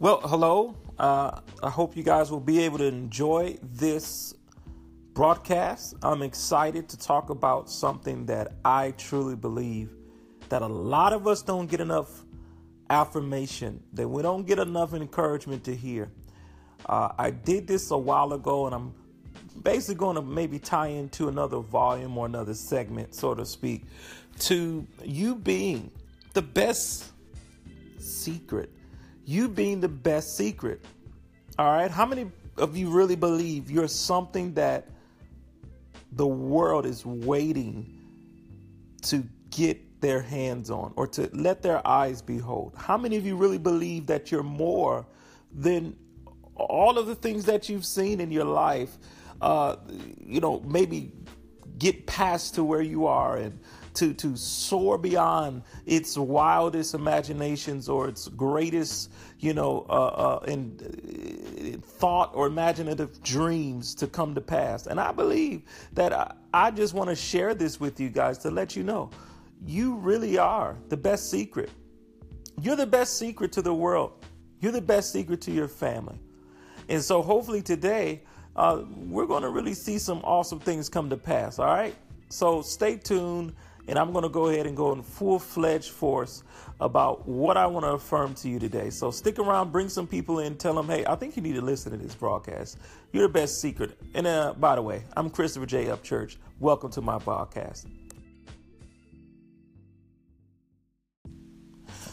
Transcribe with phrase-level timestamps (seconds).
[0.00, 0.76] Well, hello.
[0.96, 4.32] Uh, I hope you guys will be able to enjoy this
[5.12, 5.96] broadcast.
[6.04, 9.90] I'm excited to talk about something that I truly believe
[10.50, 12.22] that a lot of us don't get enough
[12.88, 16.12] affirmation, that we don't get enough encouragement to hear.
[16.86, 18.94] Uh, I did this a while ago, and I'm
[19.64, 23.82] basically going to maybe tie into another volume or another segment, so to speak,
[24.42, 25.90] to you being
[26.34, 27.10] the best
[27.98, 28.70] secret
[29.28, 30.82] you being the best secret.
[31.58, 31.90] All right.
[31.90, 34.88] How many of you really believe you're something that
[36.12, 38.00] the world is waiting
[39.02, 42.72] to get their hands on or to let their eyes behold?
[42.74, 45.04] How many of you really believe that you're more
[45.52, 45.94] than
[46.56, 48.96] all of the things that you've seen in your life?
[49.42, 49.76] Uh,
[50.24, 51.12] you know, maybe
[51.78, 53.58] get past to where you are and
[53.94, 59.10] to, to soar beyond its wildest imaginations or its greatest,
[59.40, 60.78] you know, uh, uh, in,
[61.74, 64.86] uh, thought or imaginative dreams to come to pass.
[64.86, 65.62] And I believe
[65.94, 69.10] that I, I just want to share this with you guys to let you know
[69.66, 71.70] you really are the best secret.
[72.60, 74.24] You're the best secret to the world.
[74.60, 76.18] You're the best secret to your family.
[76.88, 78.22] And so hopefully today,
[78.58, 81.60] uh, we're going to really see some awesome things come to pass.
[81.60, 81.94] All right.
[82.28, 83.54] So stay tuned
[83.86, 86.42] and I'm going to go ahead and go in full fledged force
[86.80, 88.90] about what I want to affirm to you today.
[88.90, 91.60] So stick around, bring some people in, tell them, hey, I think you need to
[91.60, 92.78] listen to this broadcast.
[93.12, 93.96] You're the best secret.
[94.14, 95.86] And uh, by the way, I'm Christopher J.
[95.86, 96.36] Upchurch.
[96.58, 97.86] Welcome to my podcast.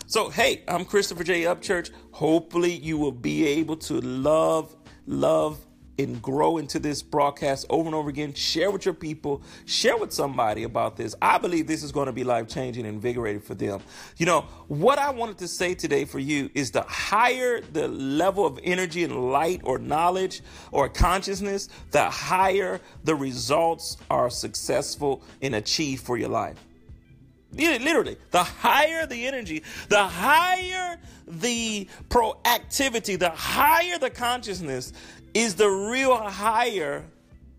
[0.05, 1.41] So, hey, I'm Christopher J.
[1.43, 1.89] Upchurch.
[2.11, 4.75] Hopefully, you will be able to love,
[5.07, 5.59] love,
[5.97, 8.33] and grow into this broadcast over and over again.
[8.33, 11.15] Share with your people, share with somebody about this.
[11.21, 13.81] I believe this is going to be life changing and invigorating for them.
[14.17, 18.45] You know, what I wanted to say today for you is the higher the level
[18.45, 25.55] of energy and light or knowledge or consciousness, the higher the results are successful and
[25.55, 26.57] achieved for your life.
[27.53, 34.91] Literally, the higher the energy, the higher the proactivity, the higher the consciousness,
[35.35, 37.05] is the real higher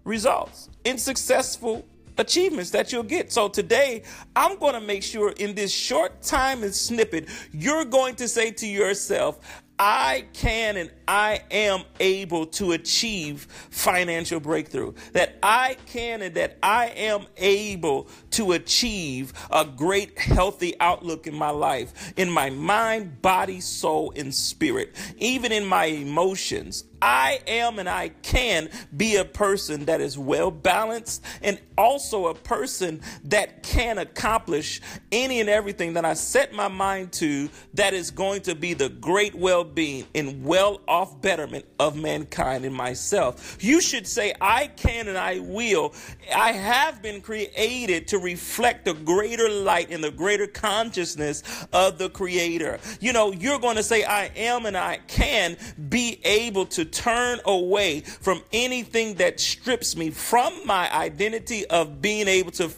[0.03, 1.87] results in successful
[2.19, 3.31] achievements that you'll get.
[3.31, 4.03] So today,
[4.35, 8.51] I'm going to make sure in this short time and snippet, you're going to say
[8.53, 9.39] to yourself,
[9.79, 14.95] I can and I am able to achieve financial breakthrough.
[15.13, 21.35] That I can and that I am able to achieve a great healthy outlook in
[21.35, 26.85] my life, in my mind, body, soul, and spirit, even in my emotions.
[27.03, 32.35] I am and I can be a person that is well balanced and also a
[32.35, 34.81] person that can accomplish
[35.13, 38.89] any and everything that I set my mind to that is going to be the
[38.89, 43.57] great well being and well off betterment of mankind and myself.
[43.61, 45.95] You should say, I can and I will.
[46.35, 52.11] I have been created to reflect the greater light and the greater consciousness of the
[52.11, 52.79] Creator.
[53.01, 55.57] You know, you're going to say, I am and I can
[55.89, 62.29] be able to turn away from anything that strips me from my identity of being
[62.29, 62.69] able to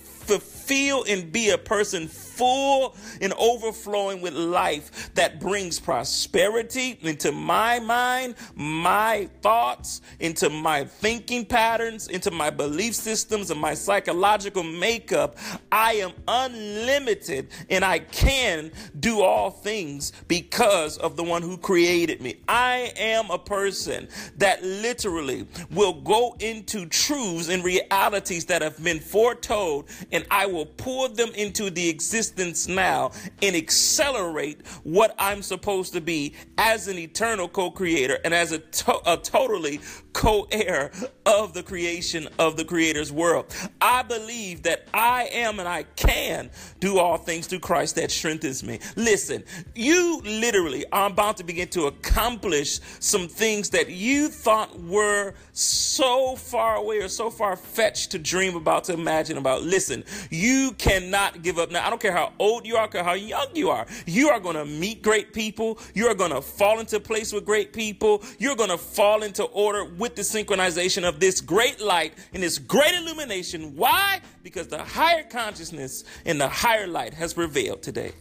[0.68, 7.78] fulfill and be a person full and overflowing with life that brings prosperity into my
[7.80, 15.36] mind, my thoughts, into my thinking patterns, into my belief systems and my psychological makeup.
[15.72, 22.20] I am unlimited and I can do all things because of the one who created
[22.20, 22.36] me.
[22.46, 29.00] I am a person that literally will go into truths and realities that have been
[29.00, 33.10] foretold and I will pour them into the existence existence now
[33.42, 38.58] and accelerate what I'm supposed to be as an eternal co creator and as a,
[38.58, 39.80] to- a totally
[40.12, 40.91] co heir
[41.26, 43.54] of the creation of the Creator's world.
[43.80, 46.50] I believe that I am and I can
[46.81, 48.81] do all things through Christ that strengthens me.
[48.97, 49.44] Listen,
[49.75, 56.36] you literally are about to begin to accomplish some things that you thought were so
[56.36, 59.62] far away or so far fetched to dream about, to imagine about.
[59.62, 61.71] Listen, you cannot give up.
[61.71, 63.86] Now, I don't care how old you are, or how young you are.
[64.07, 65.78] You are going to meet great people.
[65.95, 68.22] You are going to fall into place with great people.
[68.39, 72.59] You're going to fall into order with the synchronization of this great light and this
[72.59, 73.77] great illumination.
[73.77, 74.21] Why?
[74.42, 78.12] Because the higher consciousness and the higher light has prevailed today.